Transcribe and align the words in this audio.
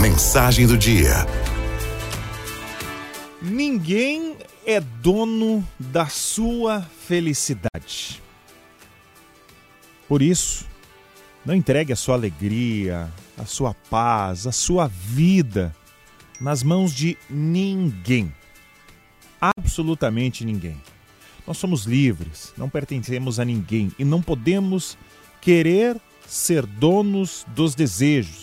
Mensagem 0.00 0.66
do 0.66 0.76
dia. 0.76 1.26
Ninguém 3.40 4.36
é 4.66 4.80
dono 4.80 5.66
da 5.78 6.06
sua 6.06 6.82
felicidade. 6.82 8.22
Por 10.08 10.22
isso, 10.22 10.66
não 11.44 11.54
entregue 11.54 11.92
a 11.92 11.96
sua 11.96 12.14
alegria, 12.14 13.10
a 13.36 13.44
sua 13.44 13.74
paz, 13.90 14.46
a 14.46 14.52
sua 14.52 14.86
vida 14.86 15.74
nas 16.40 16.62
mãos 16.62 16.92
de 16.92 17.16
ninguém. 17.30 18.32
Absolutamente 19.40 20.44
ninguém. 20.44 20.80
Nós 21.46 21.58
somos 21.58 21.84
livres, 21.84 22.52
não 22.56 22.68
pertencemos 22.68 23.40
a 23.40 23.44
ninguém 23.44 23.90
e 23.98 24.04
não 24.04 24.22
podemos 24.22 24.96
querer 25.40 26.00
ser 26.26 26.64
donos 26.64 27.44
dos 27.48 27.74
desejos, 27.74 28.41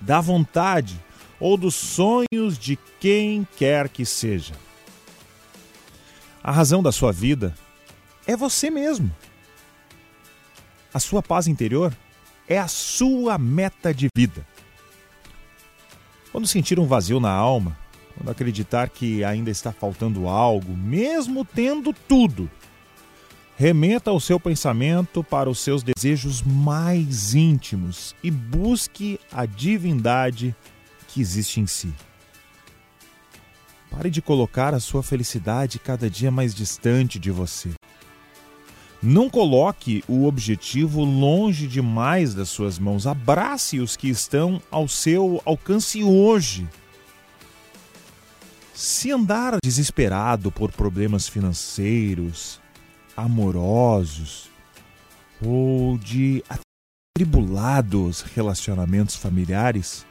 da 0.00 0.20
vontade 0.20 1.00
ou 1.38 1.56
dos 1.56 1.74
sonhos 1.74 2.58
de 2.58 2.78
quem 3.00 3.46
quer 3.56 3.88
que 3.88 4.04
seja. 4.04 4.54
A 6.42 6.50
razão 6.50 6.82
da 6.82 6.92
sua 6.92 7.12
vida 7.12 7.54
é 8.26 8.36
você 8.36 8.70
mesmo. 8.70 9.14
A 10.94 11.00
sua 11.00 11.22
paz 11.22 11.46
interior 11.46 11.94
é 12.48 12.58
a 12.58 12.68
sua 12.68 13.36
meta 13.36 13.92
de 13.92 14.08
vida. 14.16 14.46
Quando 16.32 16.46
sentir 16.46 16.78
um 16.78 16.86
vazio 16.86 17.18
na 17.18 17.30
alma, 17.30 17.76
quando 18.14 18.30
acreditar 18.30 18.88
que 18.88 19.24
ainda 19.24 19.50
está 19.50 19.72
faltando 19.72 20.28
algo, 20.28 20.76
mesmo 20.76 21.44
tendo 21.44 21.92
tudo, 21.92 22.50
remeta 23.56 24.12
o 24.12 24.20
seu 24.20 24.38
pensamento 24.38 25.24
para 25.24 25.48
os 25.48 25.58
seus 25.60 25.82
desejos 25.82 26.42
mais 26.42 27.34
íntimos 27.34 28.14
e 28.22 28.30
busque 28.30 29.18
a 29.32 29.46
divindade 29.46 30.54
que 31.08 31.20
existe 31.20 31.58
em 31.58 31.66
si. 31.66 31.92
Pare 33.90 34.10
de 34.10 34.20
colocar 34.20 34.74
a 34.74 34.80
sua 34.80 35.02
felicidade 35.02 35.78
cada 35.78 36.10
dia 36.10 36.30
mais 36.30 36.54
distante 36.54 37.18
de 37.18 37.30
você. 37.30 37.70
Não 39.02 39.30
coloque 39.30 40.04
o 40.06 40.26
objetivo 40.26 41.02
longe 41.02 41.66
demais 41.66 42.34
das 42.34 42.50
suas 42.50 42.78
mãos. 42.78 43.06
Abrace 43.06 43.78
os 43.78 43.96
que 43.96 44.08
estão 44.08 44.60
ao 44.70 44.86
seu 44.86 45.40
alcance 45.46 46.02
hoje. 46.02 46.68
Se 48.74 49.10
andar 49.10 49.58
desesperado 49.62 50.50
por 50.50 50.70
problemas 50.72 51.28
financeiros, 51.28 52.60
amorosos 53.16 54.50
ou 55.42 55.96
de 55.98 56.44
atribulados 57.16 58.20
relacionamentos 58.20 59.16
familiares, 59.16 60.06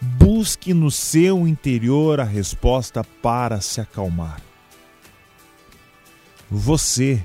busque 0.00 0.72
no 0.72 0.90
seu 0.90 1.46
interior 1.46 2.20
a 2.20 2.24
resposta 2.24 3.04
para 3.04 3.60
se 3.60 3.80
acalmar. 3.80 4.40
Você 6.50 7.22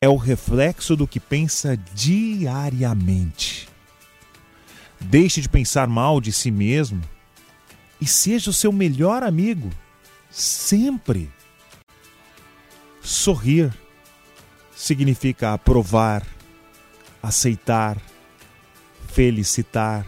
é 0.00 0.08
o 0.08 0.16
reflexo 0.16 0.96
do 0.96 1.06
que 1.06 1.20
pensa 1.20 1.76
diariamente. 1.94 3.68
Deixe 5.00 5.40
de 5.40 5.48
pensar 5.48 5.86
mal 5.86 6.20
de 6.20 6.32
si 6.32 6.50
mesmo 6.50 7.02
e 8.00 8.06
seja 8.06 8.50
o 8.50 8.54
seu 8.54 8.72
melhor 8.72 9.22
amigo 9.22 9.70
sempre. 10.30 11.30
Sorrir 13.00 13.72
significa 14.78 15.52
aprovar, 15.52 16.24
aceitar, 17.22 18.00
felicitar. 19.08 20.06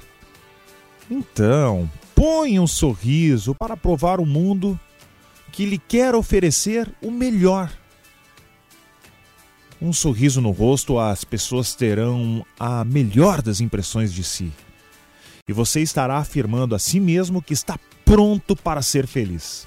Então, 1.10 1.90
ponha 2.14 2.62
um 2.62 2.66
sorriso 2.66 3.54
para 3.54 3.76
provar 3.76 4.20
o 4.20 4.26
mundo 4.26 4.78
que 5.50 5.66
lhe 5.66 5.78
quer 5.78 6.14
oferecer 6.14 6.88
o 7.02 7.10
melhor 7.10 7.70
um 9.80 9.92
sorriso 9.92 10.40
no 10.40 10.50
rosto, 10.50 10.98
as 10.98 11.24
pessoas 11.24 11.74
terão 11.74 12.44
a 12.58 12.84
melhor 12.84 13.40
das 13.40 13.60
impressões 13.60 14.12
de 14.12 14.22
si. 14.22 14.52
E 15.48 15.52
você 15.52 15.80
estará 15.80 16.18
afirmando 16.18 16.74
a 16.74 16.78
si 16.78 17.00
mesmo 17.00 17.40
que 17.40 17.54
está 17.54 17.78
pronto 18.04 18.54
para 18.54 18.82
ser 18.82 19.06
feliz. 19.06 19.66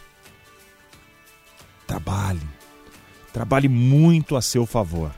Trabalhe. 1.87 2.62
Trabalhe 3.33 3.67
muito 3.67 4.35
a 4.35 4.41
seu 4.41 4.65
favor. 4.65 5.11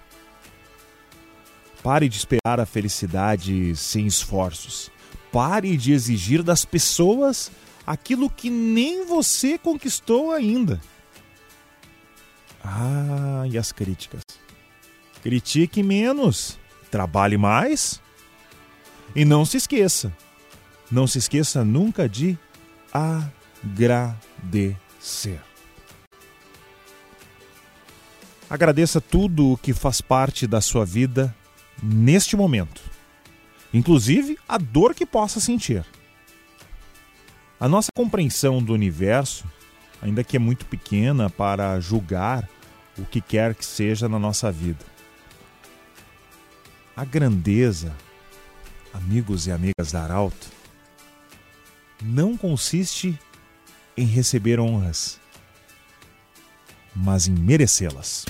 Pare 1.84 2.09
de 2.09 2.18
esperar 2.18 2.59
a 2.59 2.66
felicidade 2.66 3.76
sem 3.76 4.08
esforços. 4.08 4.90
Pare 5.31 5.76
de 5.78 5.92
exigir 5.92 6.42
das 6.42 6.64
pessoas 6.64 7.52
aquilo 7.86 8.30
que 8.30 8.50
nem 8.50 9.06
você 9.06 9.58
conquistou 9.58 10.31
ainda. 10.31 10.81
Ah, 12.64 13.44
e 13.52 13.58
as 13.58 13.72
críticas? 13.72 14.22
Critique 15.22 15.84
menos, 15.84 16.58
trabalhe 16.90 17.38
mais. 17.38 18.02
E 19.14 19.24
não 19.26 19.46
se 19.46 19.58
esqueça, 19.58 20.12
não 20.90 21.06
se 21.06 21.20
esqueça 21.20 21.64
nunca 21.64 22.09
de 22.09 22.38
agradecer. 23.64 24.16
Agradeça 28.55 29.01
tudo 29.01 29.51
o 29.51 29.57
que 29.57 29.73
faz 29.73 29.99
parte 29.99 30.47
da 30.47 30.61
sua 30.61 30.85
vida 30.85 31.35
neste 31.83 32.38
momento, 32.38 32.81
inclusive 33.73 34.39
a 34.47 34.57
dor 34.57 34.95
que 34.95 35.05
possa 35.05 35.41
sentir. 35.41 35.85
A 37.59 37.67
nossa 37.67 37.89
compreensão 37.93 38.63
do 38.63 38.71
universo, 38.71 39.43
ainda 40.01 40.23
que 40.23 40.38
é 40.38 40.39
muito 40.39 40.66
pequena 40.67 41.29
para 41.29 41.77
julgar 41.81 42.47
o 42.97 43.03
que 43.03 43.19
quer 43.19 43.53
que 43.55 43.66
seja 43.66 44.07
na 44.07 44.17
nossa 44.17 44.49
vida. 44.49 44.85
A 46.95 47.03
grandeza, 47.03 47.93
amigos 48.93 49.47
e 49.47 49.51
amigas 49.51 49.91
da 49.91 50.01
Arauto, 50.01 50.47
não 52.01 52.37
consiste 52.37 53.19
em 53.97 54.05
receber 54.05 54.61
honras, 54.61 55.19
mas 56.95 57.28
em 57.28 57.33
merecê-las. 57.33 58.25